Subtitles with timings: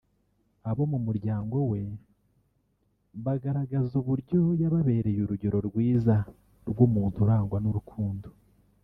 [0.69, 1.81] abo mu muryango we
[3.25, 6.15] bagaragaza uburyo yababereye urugero rwiza
[6.69, 8.27] rw’umuntu urangwa n’urukundo